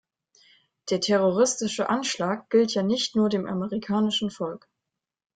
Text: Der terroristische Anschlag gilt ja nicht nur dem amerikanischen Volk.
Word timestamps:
Der 0.89 0.99
terroristische 0.99 1.89
Anschlag 1.89 2.49
gilt 2.49 2.73
ja 2.73 2.81
nicht 2.81 3.15
nur 3.15 3.29
dem 3.29 3.45
amerikanischen 3.45 4.31
Volk. 4.31 4.67